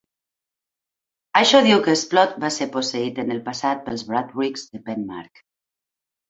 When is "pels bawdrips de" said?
3.91-4.83